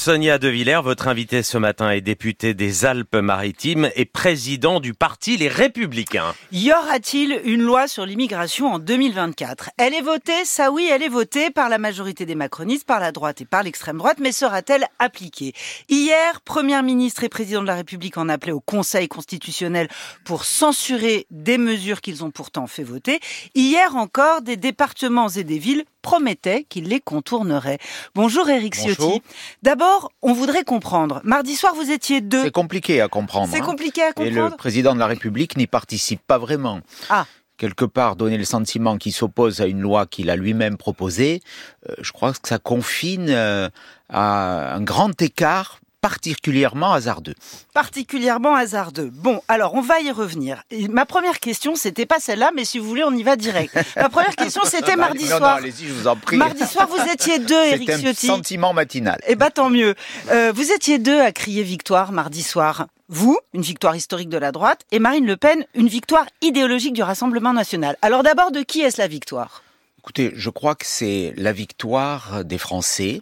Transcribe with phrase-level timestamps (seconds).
[0.00, 5.36] Sonia De Villers, votre invité ce matin est député des Alpes-Maritimes et président du parti
[5.36, 6.32] Les Républicains.
[6.52, 11.10] Y aura-t-il une loi sur l'immigration en 2024 Elle est votée, ça oui, elle est
[11.10, 14.86] votée par la majorité des macronistes, par la droite et par l'extrême droite, mais sera-t-elle
[14.98, 15.52] appliquée?
[15.90, 19.88] Hier, Premier ministre et président de la République en appelaient au Conseil constitutionnel
[20.24, 23.20] pour censurer des mesures qu'ils ont pourtant fait voter.
[23.54, 27.78] Hier encore, des départements et des villes promettait qu'il les contournerait.
[28.14, 29.20] Bonjour Eric Ciotti.
[29.62, 29.89] D'abord,
[30.22, 31.20] on voudrait comprendre.
[31.24, 32.42] Mardi soir, vous étiez deux.
[32.42, 33.48] C'est compliqué à comprendre.
[33.50, 33.64] C'est hein.
[33.64, 34.46] compliqué à comprendre.
[34.46, 36.80] Et le président de la République n'y participe pas vraiment.
[37.08, 37.26] Ah.
[37.56, 41.42] Quelque part, donner le sentiment qu'il s'oppose à une loi qu'il a lui-même proposée,
[41.88, 43.68] euh, je crois que ça confine euh,
[44.08, 47.34] à un grand écart particulièrement hasardeux.
[47.74, 49.10] Particulièrement hasardeux.
[49.12, 50.62] Bon, alors on va y revenir.
[50.70, 53.74] Et ma première question, c'était pas celle-là, mais si vous voulez, on y va direct.
[53.96, 55.56] Ma première question, c'était mardi non, soir.
[55.56, 56.36] Non, allez-y, je vous en prie.
[56.36, 58.26] Mardi soir, vous étiez deux, Eric un Ciotti.
[58.26, 59.20] sentiment matinal.
[59.26, 59.94] Eh ben tant mieux.
[60.30, 62.86] Euh, vous étiez deux à crier victoire mardi soir.
[63.08, 67.02] Vous, une victoire historique de la droite, et Marine Le Pen, une victoire idéologique du
[67.02, 67.96] Rassemblement national.
[68.02, 69.62] Alors d'abord, de qui est-ce la victoire?
[69.98, 73.20] Écoutez, je crois que c'est la victoire des Français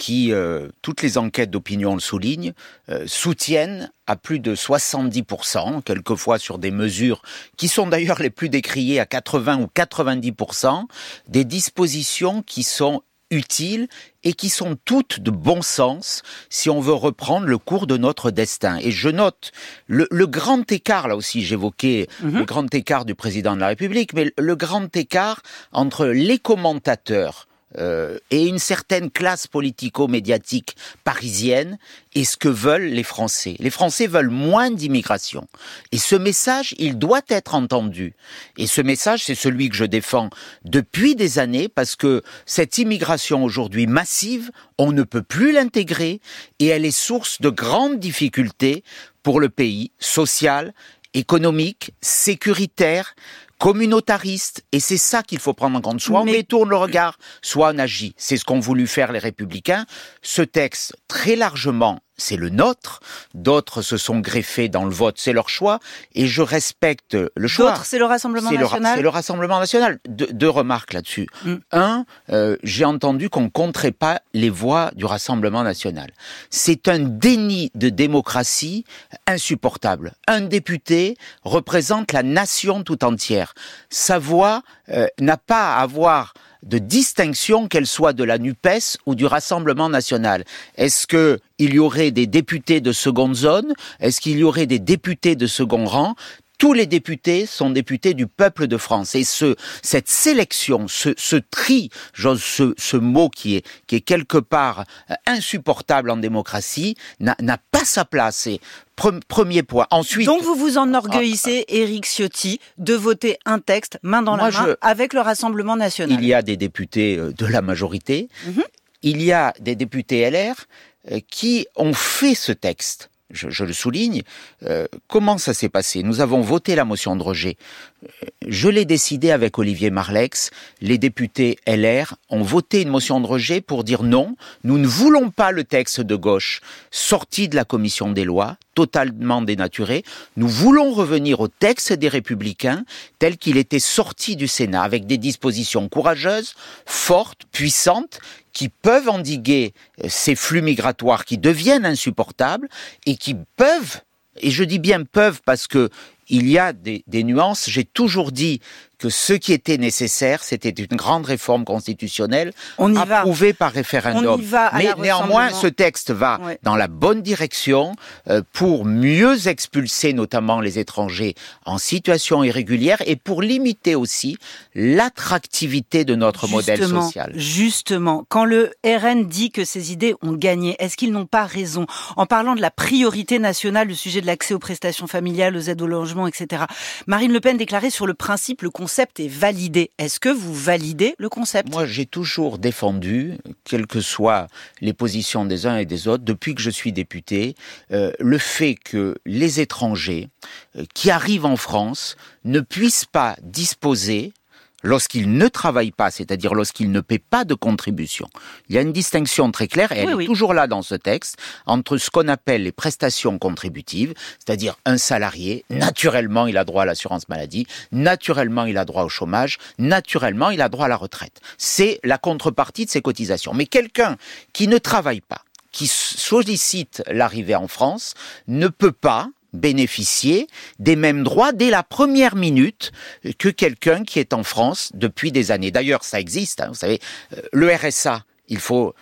[0.00, 2.54] qui, euh, toutes les enquêtes d'opinion le soulignent,
[2.88, 7.20] euh, soutiennent à plus de 70%, quelquefois sur des mesures
[7.58, 10.86] qui sont d'ailleurs les plus décriées à 80 ou 90%,
[11.28, 13.88] des dispositions qui sont utiles
[14.24, 18.30] et qui sont toutes de bon sens si on veut reprendre le cours de notre
[18.30, 18.78] destin.
[18.80, 19.52] Et je note
[19.86, 22.38] le, le grand écart, là aussi j'évoquais Mhm.
[22.38, 27.46] le grand écart du président de la République, mais le grand écart entre les commentateurs
[27.78, 31.78] euh, et une certaine classe politico-médiatique parisienne
[32.14, 33.56] et ce que veulent les Français.
[33.60, 35.46] Les Français veulent moins d'immigration.
[35.92, 38.14] Et ce message, il doit être entendu.
[38.58, 40.30] Et ce message, c'est celui que je défends
[40.64, 46.20] depuis des années parce que cette immigration aujourd'hui massive, on ne peut plus l'intégrer
[46.58, 48.82] et elle est source de grandes difficultés
[49.22, 50.72] pour le pays, social,
[51.14, 53.14] économique, sécuritaire,
[53.60, 56.00] communautariste, et c'est ça qu'il faut prendre en compte.
[56.00, 58.14] Soit on détourne le regard, soit on agit.
[58.16, 59.84] C'est ce qu'ont voulu faire les républicains.
[60.22, 63.00] Ce texte, très largement, c'est le nôtre.
[63.34, 65.80] D'autres se sont greffés dans le vote, c'est leur choix,
[66.14, 67.70] et je respecte le choix.
[67.72, 69.98] D'autres, c'est le Rassemblement C'est le, ra- national c'est le Rassemblement national.
[70.08, 71.26] De- deux remarques là-dessus.
[71.44, 71.54] Mm.
[71.72, 76.10] Un, euh, j'ai entendu qu'on compterait pas les voix du Rassemblement national.
[76.50, 78.84] C'est un déni de démocratie
[79.26, 80.12] insupportable.
[80.28, 83.54] Un député représente la nation tout entière.
[83.88, 89.14] Sa voix euh, n'a pas à avoir de distinction, qu'elle soit de la NUPES ou
[89.14, 90.44] du Rassemblement national.
[90.76, 93.72] Est-ce que il y aurait des députés de seconde zone?
[94.00, 96.14] Est-ce qu'il y aurait des députés de second rang?
[96.60, 99.14] Tous les députés sont députés du peuple de France.
[99.14, 104.00] Et ce, cette sélection, ce, ce tri, j'ose ce, ce mot qui est, qui est
[104.02, 108.46] quelque part euh, insupportable en démocratie, n'a n'a pas sa place.
[108.46, 108.60] Et
[108.96, 109.86] pre- premier point.
[109.90, 114.60] Ensuite, Donc vous vous enorgueillissez, Éric Ciotti, de voter un texte main dans Moi, la
[114.60, 116.18] main je- avec le Rassemblement national.
[116.20, 118.62] il y a des députés euh, de la majorité, Mhm.
[119.02, 120.66] il y a des députés LR
[121.10, 123.08] euh, qui ont fait ce texte.
[123.30, 124.22] Je, le souligne.
[124.64, 126.02] Euh, comment ça s'est passé?
[126.02, 127.56] Nous avons voté la motion de rejet.
[128.04, 130.50] Euh, Je l'ai décidé avec Olivier Marlex.
[130.80, 135.30] Les députés LR ont voté une motion de rejet pour dire non, nous ne voulons
[135.30, 136.60] pas le texte de gauche
[136.90, 140.04] sorti de la commission des lois, totalement dénaturé.
[140.36, 142.84] Nous voulons revenir au texte des républicains
[143.18, 146.54] tel qu'il était sorti du Sénat avec des dispositions courageuses,
[146.86, 148.20] fortes, puissantes,
[148.52, 152.68] qui peuvent endiguer euh, ces flux migratoires qui deviennent insupportables
[153.06, 154.00] et qui peuvent,
[154.40, 155.90] et je dis bien peuvent parce que
[156.28, 158.60] il y a des, des nuances, j'ai toujours dit
[159.00, 163.20] que ce qui était nécessaire, c'était une grande réforme constitutionnelle On y va.
[163.20, 164.34] approuvée par référendum.
[164.38, 166.58] On y va à Mais néanmoins, ce texte va Ouais.
[166.62, 167.94] dans la bonne direction
[168.28, 171.34] euh, pour mieux expulser notamment les étrangers
[171.64, 174.36] en situation irrégulière et pour limiter aussi
[174.74, 177.32] l'attractivité de notre modèle social.
[177.36, 181.86] Justement, quand le RN dit que ces idées ont gagné, est-ce qu'ils n'ont pas raison?
[182.16, 185.80] En parlant de la priorité nationale, le sujet de l'accès aux prestations familiales, aux aides
[185.82, 186.64] au logement, etc.
[187.06, 189.92] Marine Le Pen déclarait sur le principe, le concept est validé.
[189.98, 191.70] Est-ce que vous validez le concept?
[191.70, 194.48] Moi, j'ai toujours défendu, quelles que soient
[194.80, 197.54] les positions des uns et des autres, depuis que je suis député,
[197.92, 200.28] euh, le fait que les étrangers
[200.74, 204.32] euh, qui arrivent en France ne puissent pas disposer
[204.82, 208.28] lorsqu'ils ne travaillent pas, c'est-à-dire lorsqu'ils ne paient pas de contribution.
[208.68, 210.26] Il y a une distinction très claire, et elle Oui, est oui.
[210.26, 211.36] toujours là dans ce texte,
[211.66, 216.86] entre ce qu'on appelle les prestations contributives, c'est-à-dire un salarié, naturellement il a droit à
[216.86, 221.40] l'assurance maladie, naturellement il a droit au chômage, naturellement il a droit à la retraite.
[221.58, 223.52] C'est la contrepartie de ses cotisations.
[223.54, 224.16] Mais quelqu'un
[224.52, 225.42] qui ne travaille pas,
[225.72, 228.14] qui sollicite l'arrivée en France
[228.48, 230.46] ne peut pas bénéficier
[230.78, 232.92] des mêmes droits dès la première minute
[233.38, 235.70] que quelqu'un qui est en France depuis des années.
[235.70, 237.00] D'ailleurs, ça existe, hein, vous savez,
[237.36, 238.94] euh, le RSA, il faut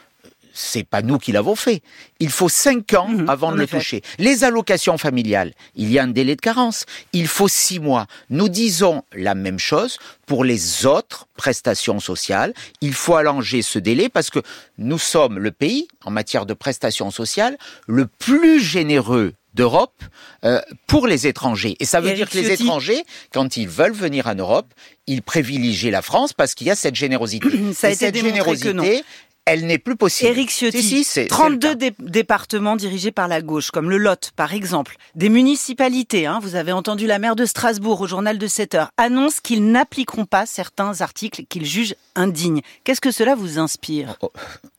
[0.58, 1.82] c'est pas nous qui l'avons fait.
[2.18, 4.02] Il faut cinq ans mhm, avant de le toucher.
[4.18, 6.84] Les allocations familiales, il y a un délai de carence.
[7.12, 8.06] Il faut six mois.
[8.28, 12.52] Nous disons la même chose pour les autres prestations sociales.
[12.80, 14.40] Il faut allonger ce délai parce que
[14.78, 17.56] nous sommes le pays, en matière de prestations sociales,
[17.86, 20.02] le plus généreux d'Europe
[20.44, 21.76] euh, pour les étrangers.
[21.80, 23.02] Et ça veut dire que les étrangers,
[23.32, 24.72] quand ils veulent venir en Europe,
[25.06, 27.48] ils privilégient la France parce qu'il y a cette générosité.
[27.72, 29.02] Ça a été cette générosité,
[29.50, 30.30] elle n'est plus possible.
[30.30, 34.96] Éric Ciotti, 32 départements dirigés par la gauche, comme le Lot, par exemple.
[35.14, 38.90] Des municipalités, hein, vous avez entendu la maire de Strasbourg au journal de 7 heures,
[38.98, 42.60] annonce qu'ils n'appliqueront pas certains articles qu'ils jugent indignes.
[42.84, 44.18] Qu'est-ce que cela vous inspire?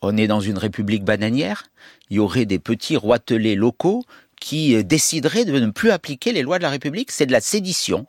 [0.03, 1.63] On est dans une république bananière.
[2.11, 4.03] Il y aurait des petits roitelets locaux
[4.39, 7.11] qui euh, décideraient de ne plus appliquer les lois de la République.
[7.11, 8.05] C'est de la sédition.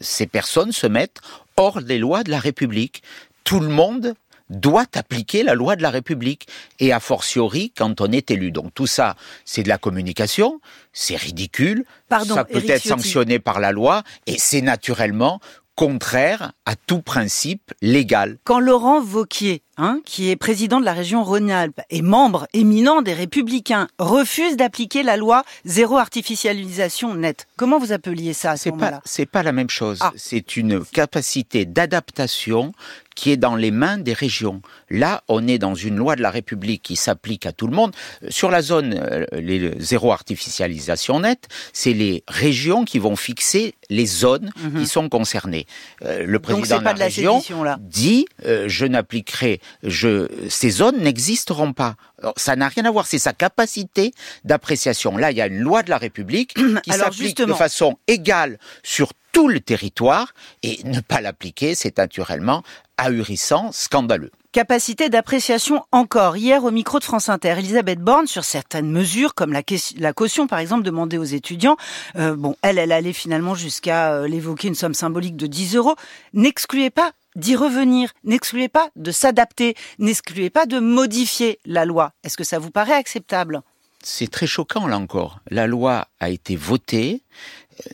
[0.00, 1.20] Ces personnes se mettent
[1.56, 3.02] hors des lois de la République.
[3.44, 4.14] Tout le monde
[4.52, 6.46] doit appliquer la loi de la République,
[6.78, 8.52] et a fortiori quand on est élu.
[8.52, 10.60] Donc tout ça, c'est de la communication,
[10.92, 15.40] c'est ridicule, ça peut être sanctionné par la loi, et c'est naturellement
[15.74, 18.38] contraire à tout principe légal.
[18.44, 23.14] Quand Laurent Vauquier, hein, qui est président de la région Rhône-Alpes et membre éminent des
[23.14, 29.00] Républicains, refuse d'appliquer la loi zéro artificialisation nette, comment vous appeliez ça à ce moment-là?
[29.04, 29.98] C'est pas la même chose.
[30.02, 30.12] Ah.
[30.16, 32.72] C'est une capacité d'adaptation
[33.14, 34.62] qui est dans les mains des régions.
[34.90, 37.92] Là, on est dans une loi de la République qui s'applique à tout le monde.
[38.28, 44.06] Sur la zone euh, les zéro artificialisation nette, c'est les régions qui vont fixer les
[44.06, 44.80] zones mhm.
[44.80, 45.66] qui sont concernées.
[46.02, 47.42] Euh, le président de la, région
[47.80, 51.96] dit euh, je n'appliquerai je ces zones n'existeront pas.
[52.36, 54.12] ça n'a rien à voir, c'est sa capacité
[54.44, 55.16] d'appréciation.
[55.16, 59.12] Là, il y a une loi de la République qui s'applique de façon égale sur
[59.32, 62.62] tout le territoire et ne pas l'appliquer, c'est naturellement
[62.98, 64.30] ahurissant, scandaleux.
[64.52, 66.36] Capacité d'appréciation encore.
[66.36, 70.58] Hier, au micro de France Inter, Elisabeth Borne, sur certaines mesures, comme la, caution, par
[70.58, 71.78] exemple, demandée aux étudiants,
[72.16, 75.96] euh, bon, elle, elle allait finalement jusqu'à euh, l'évoquer une somme symbolique de 10 euros,
[76.34, 82.12] n'excluez pas d'y revenir, n'excluez pas de s'adapter, n'excluez pas de modifier la loi.
[82.22, 83.62] Est-ce que ça vous paraît acceptable?
[84.02, 85.40] C'est très choquant, là encore.
[85.48, 87.22] La loi a été votée,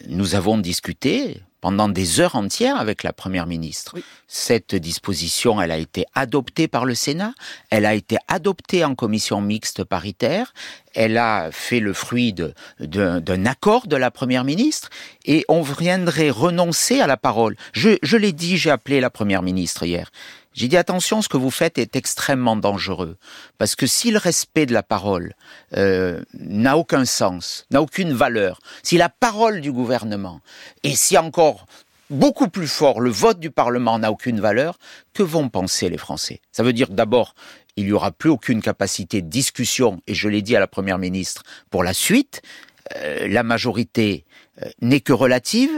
[0.09, 3.97] nous avons discuté pendant des heures entières avec la première ministre.
[4.29, 7.35] Cette disposition, elle a été adoptée par le Sénat,
[7.71, 10.55] elle a été adoptée en commission mixte paritaire,
[10.95, 12.33] elle a fait le fruit
[12.79, 14.89] d'un accord de la première ministre,
[15.25, 17.57] et on viendrait renoncer à la parole.
[17.73, 20.11] Je, je l'ai dit, j'ai appelé la première ministre hier.
[20.59, 23.17] J'ai dit attention, ce que vous faites est extrêmement dangereux.
[23.59, 25.35] Parce que si le respect de la parole
[25.77, 30.41] euh, n'a aucun sens, n'a aucune valeur, si la parole du gouvernement,
[30.83, 31.67] et si encore
[32.11, 34.81] beaucoup plus fort, le vote du Parlement n'a aucune valeur,
[35.15, 36.41] que vont penser les Français?
[36.51, 37.37] Ça veut dire d'abord,
[37.77, 40.99] il n'y aura plus aucune capacité de discussion, et je l'ai dit à la Première
[40.99, 42.43] ministre, pour la suite.
[42.97, 44.25] Euh, la majorité
[44.81, 45.71] n'est que relative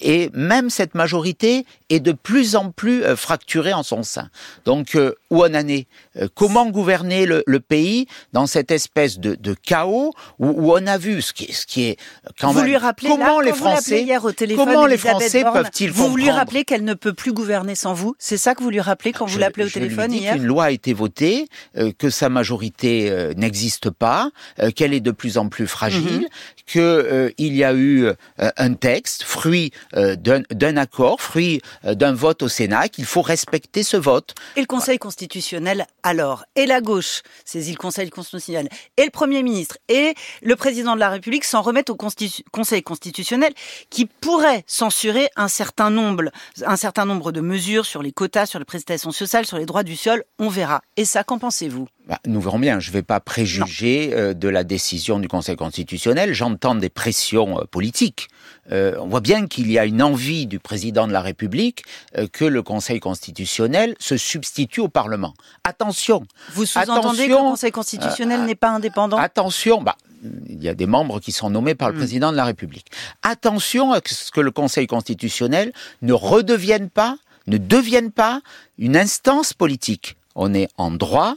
[0.00, 4.30] et même cette majorité est de plus en plus euh, fracturée en son sein.
[4.64, 5.86] Donc, euh, où en année
[6.34, 11.52] Comment gouverner le, pays dans cette espèce de, chaos où, on a vu ce qui,
[11.52, 11.96] ce qui est
[12.40, 16.16] quand vous Lui rappelez, comment les Français hier au téléphone, comment les Français peuvent-ils Vous
[16.16, 18.14] lui rappelez qu'elle ne peut plus gouverner sans vous?
[18.18, 20.36] C'est ça que vous lui rappelez quand vous l'appelez au téléphone lui hier?
[20.36, 21.48] Une loi a été votée,
[21.98, 24.30] que sa majorité n'existe pas,
[24.74, 26.28] qu'elle est de plus en plus fragile,
[26.76, 27.30] mhm.
[27.36, 28.14] qu'il y a eu euh,
[28.56, 33.82] un texte, fruit euh, d'un accord, fruit euh, d'un vote au Sénat, qu'il faut respecter
[33.82, 34.34] ce vote.
[34.56, 39.42] Et le Conseil constitutionnel, alors Et la gauche saisit le Conseil constitutionnel, et le Premier
[39.42, 43.52] ministre, et le Président de la République s'en remettent au Conseil constitutionnel,
[43.90, 46.30] qui pourrait censurer un certain nombre,
[46.64, 49.82] un certain nombre de mesures sur les quotas, sur les prestations sociales, sur les droits
[49.82, 50.24] du sol.
[50.38, 50.82] On verra.
[50.96, 51.88] Et ça, qu'en pensez-vous?
[52.08, 52.80] Bah, nous verrons bien.
[52.80, 56.32] Je ne vais pas préjuger euh, de la décision du Conseil constitutionnel.
[56.32, 57.64] J'entends des pressions euh,
[58.70, 61.84] Euh, on voit bien qu'il y a une envie du président de la République
[62.32, 65.34] que le Conseil constitutionnel se substitue au Parlement.
[65.64, 66.26] Attention.
[66.52, 69.16] Vous sous-entendez que le Conseil constitutionnel n'est pas indépendant?
[69.16, 69.80] Attention.
[69.80, 69.96] Bah,
[70.48, 71.98] il y a des membres qui sont nommés par le hmm.
[71.98, 72.86] président de la République.
[73.22, 75.72] Attention à ce que le Conseil constitutionnel
[76.02, 78.40] ne redevienne pas, ne devienne pas
[78.78, 81.34] une instance politique on est en droit.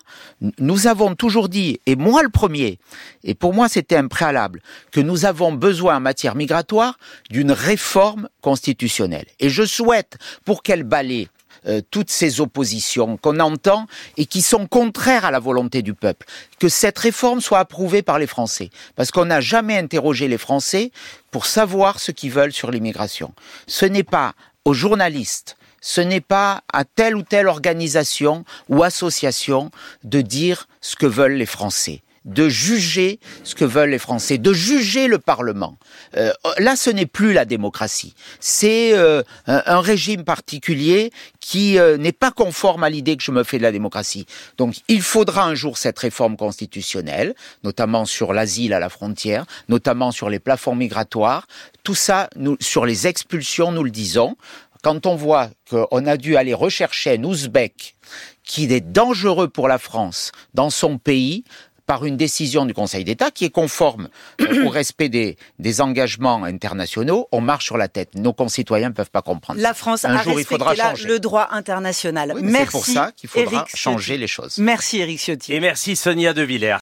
[0.60, 2.80] Nous avons toujours dit, et moi le premier,
[3.24, 6.98] et pour moi c'était un préalable, que nous avons besoin en matière migratoire
[7.30, 9.26] d'une réforme constitutionnelle.
[9.40, 11.28] Et je souhaite, pour qu'elle balaye
[11.68, 16.28] euh, toutes ces oppositions qu'on entend et qui sont contraires à la volonté du peuple,
[16.60, 20.92] que cette réforme soit approuvée par les Français, parce qu'on n'a jamais interrogé les Français
[21.32, 23.34] pour savoir ce qu'ils veulent sur l'immigration.
[23.66, 29.72] Ce n'est pas aux journalistes ce n'est pas à telle ou telle organisation ou association
[30.04, 34.54] de dire ce que veulent les Français de juger ce que veulent les Français, de
[34.54, 35.78] juger le Parlement.
[36.18, 38.14] Euh, là, ce n'est plus la démocratie.
[38.40, 43.44] C'est euh, un, régime particulier qui euh, n'est pas conforme à l'idée que je me
[43.44, 44.28] fais de la démocratie.
[44.58, 47.34] Donc, il faudra un jour cette réforme constitutionnelle,
[47.64, 51.48] notamment sur l'asile à la frontière, notamment sur les plafonds migratoires.
[51.84, 54.38] Tout ça, nous, sur les expulsions, nous le disons.
[54.82, 57.96] Quand on voit qu'on a dû aller rechercher un Ouzbek
[58.44, 61.44] qui est dangereux pour la France dans son pays,
[61.92, 64.08] par une décision du Conseil d'État qui est conforme
[64.66, 68.16] au respect des, des, engagements internationaux, on marche sur la tête.
[68.16, 69.60] Nos concitoyens ne peuvent pas comprendre.
[69.60, 71.06] La France Un a jour, il faudra changer.
[71.10, 72.34] le droit international.
[72.42, 72.66] merci.
[72.66, 74.58] C'est pour ça qu'il faudra changer les choses.
[74.58, 75.52] Merci Éric Ciotti.
[75.54, 76.70] Et merci Sonia De Villers.